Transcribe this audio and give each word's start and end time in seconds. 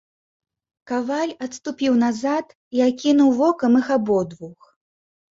Каваль 0.91 1.33
адступіў 1.47 1.93
назад 2.03 2.45
і 2.77 2.81
акінуў 2.85 3.29
вокам 3.41 3.77
іх 3.81 3.87
абодвух. 3.97 4.59